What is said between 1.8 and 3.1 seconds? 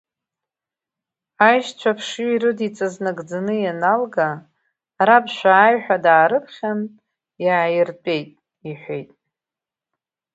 аԥшҩы ирыдиҵаз